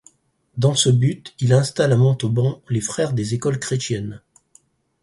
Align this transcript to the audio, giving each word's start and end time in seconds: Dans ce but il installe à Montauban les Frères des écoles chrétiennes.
Dans 0.57 0.73
ce 0.73 0.89
but 0.89 1.35
il 1.39 1.53
installe 1.53 1.91
à 1.91 1.95
Montauban 1.95 2.59
les 2.71 2.81
Frères 2.81 3.13
des 3.13 3.35
écoles 3.35 3.59
chrétiennes. 3.59 4.19